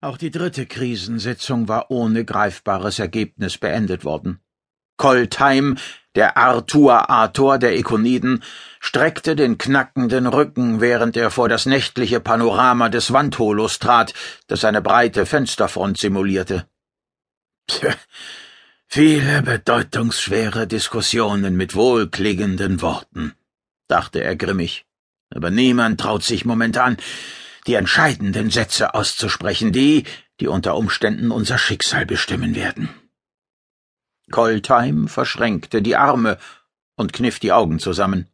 Auch 0.00 0.18
die 0.18 0.30
dritte 0.30 0.66
Krisensitzung 0.66 1.68
war 1.68 1.90
ohne 1.90 2.24
greifbares 2.24 2.98
Ergebnis 2.98 3.56
beendet 3.56 4.04
worden. 4.04 4.40
Koltheim, 4.98 5.76
der 6.14 6.36
Arthur 6.36 7.10
Arthur 7.10 7.58
der 7.58 7.76
Ekoniden, 7.76 8.42
streckte 8.80 9.36
den 9.36 9.58
knackenden 9.58 10.26
Rücken, 10.26 10.80
während 10.80 11.16
er 11.16 11.30
vor 11.30 11.48
das 11.48 11.66
nächtliche 11.66 12.20
Panorama 12.20 12.88
des 12.88 13.12
Wandholos 13.12 13.78
trat, 13.78 14.14
das 14.46 14.64
eine 14.64 14.82
breite 14.82 15.26
Fensterfront 15.26 15.98
simulierte. 15.98 16.66
Tja, 17.66 17.94
viele 18.86 19.42
bedeutungsschwere 19.42 20.66
Diskussionen 20.66 21.56
mit 21.56 21.74
wohlklingenden 21.74 22.80
Worten, 22.80 23.34
dachte 23.88 24.22
er 24.22 24.36
grimmig. 24.36 24.84
Aber 25.34 25.50
niemand 25.50 26.00
traut 26.00 26.22
sich 26.22 26.44
momentan, 26.44 26.96
die 27.66 27.74
entscheidenden 27.74 28.50
Sätze 28.50 28.94
auszusprechen, 28.94 29.72
die, 29.72 30.04
die 30.40 30.48
unter 30.48 30.76
Umständen 30.76 31.30
unser 31.30 31.58
Schicksal 31.58 32.06
bestimmen 32.06 32.54
werden. 32.54 32.88
Koltheim 34.30 35.08
verschränkte 35.08 35.82
die 35.82 35.96
Arme 35.96 36.38
und 36.96 37.12
kniff 37.12 37.38
die 37.38 37.52
Augen 37.52 37.78
zusammen. 37.78 38.28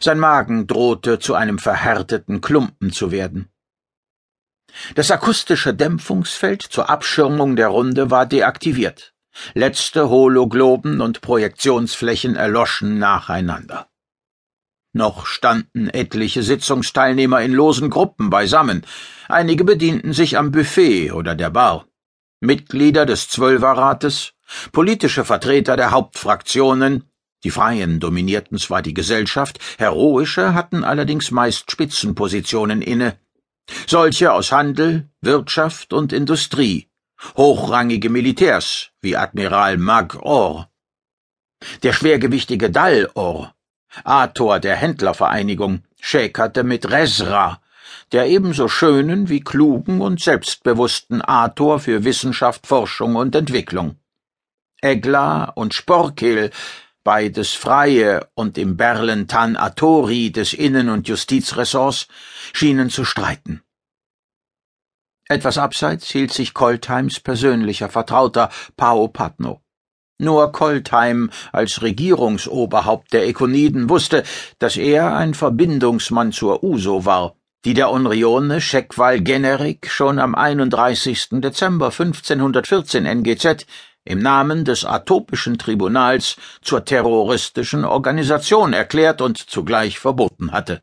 Sein 0.00 0.18
Magen 0.18 0.66
drohte 0.66 1.18
zu 1.18 1.34
einem 1.34 1.58
verhärteten 1.58 2.40
Klumpen 2.40 2.92
zu 2.92 3.10
werden. 3.10 3.48
Das 4.94 5.10
akustische 5.10 5.74
Dämpfungsfeld 5.74 6.62
zur 6.62 6.90
Abschirmung 6.90 7.56
der 7.56 7.68
Runde 7.68 8.10
war 8.10 8.26
deaktiviert. 8.26 9.14
Letzte 9.54 10.08
Hologloben 10.10 11.00
und 11.00 11.20
Projektionsflächen 11.20 12.36
erloschen 12.36 12.98
nacheinander. 12.98 13.88
Noch 14.96 15.26
standen 15.26 15.88
etliche 15.88 16.44
Sitzungsteilnehmer 16.44 17.42
in 17.42 17.52
losen 17.52 17.90
Gruppen 17.90 18.30
beisammen. 18.30 18.86
Einige 19.28 19.64
bedienten 19.64 20.12
sich 20.12 20.38
am 20.38 20.52
Buffet 20.52 21.10
oder 21.10 21.34
der 21.34 21.50
Bar. 21.50 21.86
Mitglieder 22.38 23.04
des 23.04 23.28
Zwölferrates, 23.28 24.34
politische 24.70 25.24
Vertreter 25.24 25.76
der 25.76 25.90
Hauptfraktionen, 25.90 27.10
die 27.42 27.50
Freien 27.50 27.98
dominierten 27.98 28.56
zwar 28.56 28.82
die 28.82 28.94
Gesellschaft, 28.94 29.58
heroische 29.78 30.54
hatten 30.54 30.84
allerdings 30.84 31.32
meist 31.32 31.72
Spitzenpositionen 31.72 32.80
inne. 32.80 33.18
Solche 33.88 34.32
aus 34.32 34.52
Handel, 34.52 35.10
Wirtschaft 35.20 35.92
und 35.92 36.12
Industrie, 36.12 36.88
hochrangige 37.36 38.10
Militärs 38.10 38.90
wie 39.00 39.16
Admiral 39.16 39.76
Mag 39.76 40.14
Or. 40.22 40.70
Der 41.82 41.92
schwergewichtige 41.92 42.70
Dall 42.70 43.10
Or 43.14 43.54
Ator 44.02 44.58
der 44.58 44.76
Händlervereinigung 44.76 45.84
schäkerte 46.00 46.64
mit 46.64 46.90
Resra, 46.90 47.60
der 48.12 48.26
ebenso 48.26 48.68
schönen 48.68 49.28
wie 49.28 49.40
klugen 49.40 50.00
und 50.00 50.20
selbstbewussten 50.20 51.22
Ator 51.22 51.80
für 51.80 52.04
Wissenschaft, 52.04 52.66
Forschung 52.66 53.16
und 53.16 53.34
Entwicklung. 53.34 53.96
Egla 54.80 55.44
und 55.44 55.74
Sporkil, 55.74 56.50
beides 57.04 57.54
Freie 57.54 58.28
und 58.34 58.58
im 58.58 58.76
Berlentan 58.76 59.56
Atori 59.56 60.30
des 60.30 60.52
Innen- 60.52 60.90
und 60.90 61.08
Justizressorts, 61.08 62.08
schienen 62.52 62.90
zu 62.90 63.04
streiten. 63.04 63.62
Etwas 65.26 65.56
abseits 65.56 66.10
hielt 66.10 66.32
sich 66.32 66.52
Koltheims 66.52 67.18
persönlicher 67.20 67.88
Vertrauter 67.88 68.50
Pao 68.76 69.08
Patno. 69.08 69.63
Nur 70.18 70.52
Koltheim 70.52 71.30
als 71.52 71.82
Regierungsoberhaupt 71.82 73.12
der 73.12 73.26
Ekoniden 73.26 73.88
wusste, 73.88 74.22
dass 74.60 74.76
er 74.76 75.16
ein 75.16 75.34
Verbindungsmann 75.34 76.30
zur 76.30 76.62
USO 76.62 77.04
war, 77.04 77.34
die 77.64 77.74
der 77.74 77.90
Unione 77.90 78.60
Scheckval 78.60 79.20
Generik 79.20 79.90
schon 79.90 80.20
am 80.20 80.36
31. 80.36 81.40
Dezember 81.40 81.86
1514 81.86 83.06
NGZ 83.06 83.66
im 84.04 84.20
Namen 84.20 84.64
des 84.64 84.84
Atopischen 84.84 85.58
Tribunals 85.58 86.36
zur 86.62 86.84
terroristischen 86.84 87.84
Organisation 87.84 88.72
erklärt 88.72 89.20
und 89.20 89.38
zugleich 89.38 89.98
verboten 89.98 90.52
hatte. 90.52 90.80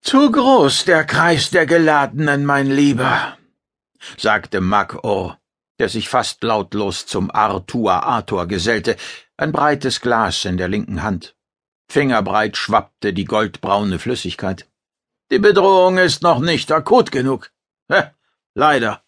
Zu 0.00 0.32
groß 0.32 0.86
der 0.86 1.04
Kreis 1.04 1.50
der 1.50 1.66
Geladenen, 1.66 2.44
mein 2.44 2.66
Lieber, 2.66 3.36
sagte 4.16 4.60
Mag-Or 4.60 5.38
der 5.82 5.88
sich 5.88 6.08
fast 6.08 6.44
lautlos 6.44 7.06
zum 7.06 7.28
Arthur 7.32 8.04
Arthur 8.04 8.46
gesellte, 8.46 8.96
ein 9.36 9.50
breites 9.50 10.00
Glas 10.00 10.44
in 10.44 10.56
der 10.56 10.68
linken 10.68 11.02
Hand. 11.02 11.34
Fingerbreit 11.88 12.56
schwappte 12.56 13.12
die 13.12 13.24
goldbraune 13.24 13.98
Flüssigkeit. 13.98 14.68
Die 15.32 15.40
Bedrohung 15.40 15.98
ist 15.98 16.22
noch 16.22 16.38
nicht 16.38 16.70
akut 16.70 17.10
genug. 17.10 17.50
Ja, 17.88 18.12
leider. 18.54 19.02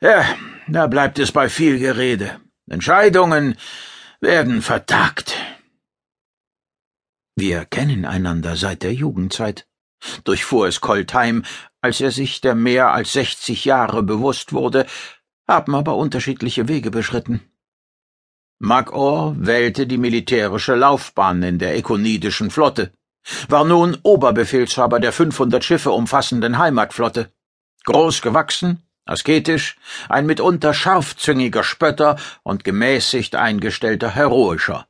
Ja, 0.00 0.24
da 0.68 0.86
bleibt 0.86 1.18
es 1.18 1.32
bei 1.32 1.50
viel 1.50 1.78
Gerede. 1.78 2.40
Entscheidungen 2.66 3.58
werden 4.22 4.62
vertagt. 4.62 5.36
Wir 7.36 7.66
kennen 7.66 8.06
einander 8.06 8.56
seit 8.56 8.84
der 8.84 8.94
Jugendzeit, 8.94 9.66
durchfuhr 10.24 10.66
es 10.66 10.80
Koltheim, 10.80 11.44
als 11.82 12.00
er 12.00 12.10
sich 12.10 12.40
der 12.40 12.54
mehr 12.54 12.90
als 12.90 13.12
sechzig 13.12 13.66
Jahre 13.66 14.02
bewusst 14.02 14.54
wurde, 14.54 14.86
haben 15.50 15.74
aber 15.74 15.96
unterschiedliche 15.96 16.68
Wege 16.68 16.90
beschritten. 16.90 17.40
Magor 18.60 19.34
wählte 19.38 19.86
die 19.86 19.98
militärische 19.98 20.74
Laufbahn 20.74 21.42
in 21.42 21.58
der 21.58 21.76
ekonidischen 21.76 22.50
Flotte, 22.50 22.92
war 23.48 23.64
nun 23.64 23.98
Oberbefehlshaber 24.02 25.00
der 25.00 25.12
500 25.12 25.64
Schiffe 25.64 25.90
umfassenden 25.90 26.58
Heimatflotte. 26.58 27.32
Groß 27.84 28.22
gewachsen, 28.22 28.82
asketisch, 29.06 29.76
ein 30.08 30.26
mitunter 30.26 30.72
scharfzüngiger 30.72 31.64
Spötter 31.64 32.16
und 32.42 32.62
gemäßigt 32.62 33.34
eingestellter 33.34 34.10
Heroischer. 34.10 34.86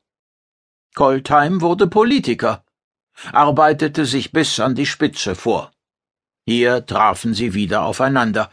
Koltheim 0.94 1.60
wurde 1.60 1.86
Politiker, 1.86 2.64
arbeitete 3.32 4.04
sich 4.04 4.32
bis 4.32 4.60
an 4.60 4.74
die 4.74 4.86
Spitze 4.86 5.34
vor. 5.34 5.72
Hier 6.44 6.84
trafen 6.84 7.32
sie 7.32 7.54
wieder 7.54 7.82
aufeinander, 7.82 8.50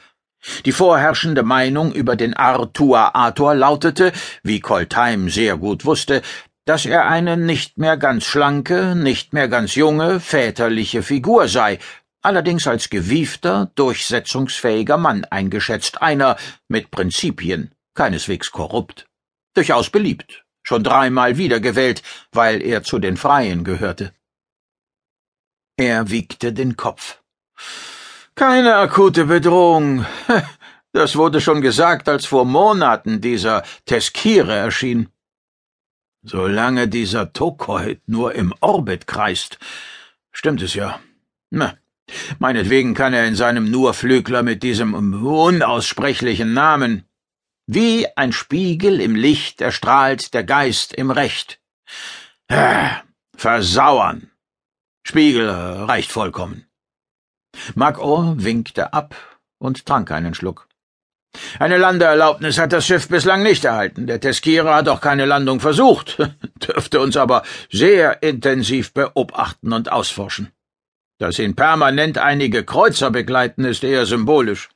die 0.66 0.72
vorherrschende 0.72 1.44
Meinung 1.44 1.92
über 1.94 2.16
den 2.16 2.34
Arthur 2.34 3.16
Arthur 3.16 3.56
lautete, 3.56 4.12
wie 4.44 4.60
Koltheim 4.60 5.30
sehr 5.30 5.58
gut 5.58 5.86
wusste, 5.86 6.22
dass 6.66 6.86
er 6.86 7.08
eine 7.08 7.38
nicht 7.38 7.78
mehr 7.78 7.98
ganz 7.98 8.26
schlanke, 8.26 8.94
nicht 8.96 9.34
mehr 9.34 9.48
ganz 9.48 9.76
junge, 9.76 10.20
väterliche 10.20 11.02
Figur 11.02 11.48
sei, 11.48 11.80
allerdings 12.22 12.68
als 12.68 12.90
gewiefter, 12.90 13.72
durchsetzungsfähiger 13.76 14.98
Mann 14.98 15.24
eingeschätzt, 15.26 16.02
einer 16.02 16.36
mit 16.68 16.92
Prinzipien, 16.92 17.72
keineswegs 17.96 18.52
korrupt, 18.52 19.08
durchaus 19.54 19.90
beliebt, 19.90 20.44
schon 20.62 20.84
dreimal 20.84 21.38
wiedergewählt, 21.38 22.04
weil 22.32 22.62
er 22.62 22.84
zu 22.84 23.00
den 23.00 23.16
Freien 23.16 23.64
gehörte. 23.64 24.14
Er 25.78 26.10
wiegte 26.10 26.52
den 26.52 26.76
Kopf. 26.76 27.22
Keine 28.38 28.76
akute 28.76 29.26
Bedrohung. 29.26 30.06
Das 30.94 31.16
wurde 31.16 31.42
schon 31.42 31.62
gesagt, 31.62 32.10
als 32.10 32.26
vor 32.26 32.46
Monaten 32.46 33.22
dieser 33.22 33.62
Teskire 33.86 34.54
erschien. 34.54 35.10
Solange 36.24 36.88
dieser 36.88 37.34
Tokoid 37.34 38.02
nur 38.08 38.34
im 38.34 38.52
Orbit 38.62 39.06
kreist, 39.06 39.60
stimmt 40.32 40.62
es 40.64 40.74
ja. 40.74 41.00
Na, 41.52 41.78
meinetwegen 42.40 42.96
kann 42.96 43.14
er 43.14 43.28
in 43.28 43.36
seinem 43.36 43.70
Nurflügler 43.70 44.42
mit 44.42 44.64
diesem 44.64 44.96
unaussprechlichen 45.24 46.54
Namen 46.54 47.04
wie 47.68 48.08
ein 48.16 48.32
Spiegel 48.32 49.00
im 49.00 49.16
Licht 49.16 49.62
erstrahlt 49.62 50.34
der 50.34 50.46
Geist 50.46 50.94
im 50.94 51.12
Recht. 51.12 51.60
Äh, 52.48 52.90
versauern. 53.36 54.32
Spiegel 55.04 55.50
reicht 55.50 56.12
vollkommen. 56.12 56.67
Magor 57.76 58.36
winkte 58.38 58.94
ab 58.94 59.16
und 59.58 59.86
trank 59.86 60.12
einen 60.12 60.34
Schluck. 60.34 60.68
Eine 61.60 61.78
Landeerlaubnis 61.78 62.58
hat 62.58 62.74
das 62.74 62.86
Schiff 62.86 63.08
bislang 63.08 63.44
nicht 63.44 63.66
erhalten. 63.66 64.08
Der 64.08 64.20
Teskira 64.20 64.76
hat 64.76 64.90
auch 64.90 65.02
keine 65.02 65.26
Landung 65.26 65.60
versucht, 65.60 66.18
dürfte 66.68 67.00
uns 67.00 67.18
aber 67.18 67.44
sehr 67.70 68.24
intensiv 68.24 68.94
beobachten 68.94 69.74
und 69.74 69.92
ausforschen. 69.92 70.52
Dass 71.20 71.40
ihn 71.40 71.56
permanent 71.56 72.18
einige 72.18 72.64
Kreuzer 72.64 73.10
begleiten, 73.10 73.66
ist 73.66 73.84
eher 73.84 74.06
symbolisch. 74.06 74.70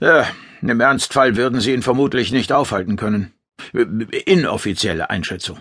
Ja, 0.00 0.26
Im 0.62 0.80
Ernstfall 0.80 1.36
würden 1.36 1.60
sie 1.60 1.72
ihn 1.72 1.82
vermutlich 1.82 2.32
nicht 2.32 2.52
aufhalten 2.52 2.96
können. 2.96 3.32
Inoffizielle 3.72 5.10
Einschätzung. 5.10 5.58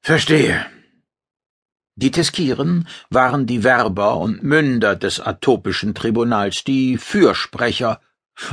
Verstehe. 0.00 0.66
Die 1.98 2.10
Teskiren 2.10 2.86
waren 3.08 3.46
die 3.46 3.64
Werber 3.64 4.18
und 4.18 4.42
Münder 4.42 4.96
des 4.96 5.18
atopischen 5.18 5.94
Tribunals, 5.94 6.62
die 6.62 6.98
Fürsprecher, 6.98 8.02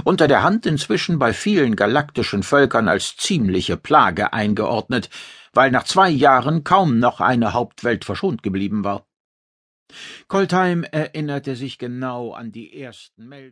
unter 0.05 0.29
der 0.29 0.43
Hand 0.43 0.65
inzwischen 0.65 1.19
bei 1.19 1.33
vielen 1.33 1.75
galaktischen 1.75 2.41
Völkern 2.41 2.87
als 2.87 3.17
ziemliche 3.17 3.75
Plage 3.75 4.31
eingeordnet, 4.31 5.09
weil 5.51 5.71
nach 5.71 5.83
zwei 5.83 6.09
Jahren 6.09 6.63
kaum 6.63 6.99
noch 6.99 7.19
eine 7.19 7.51
Hauptwelt 7.51 8.05
verschont 8.05 8.43
geblieben 8.43 8.85
war. 8.85 9.05
Koltheim 10.29 10.85
erinnerte 10.85 11.57
sich 11.57 11.77
genau 11.77 12.31
an 12.31 12.53
die 12.53 12.81
ersten 12.81 13.27
Meldungen 13.27 13.51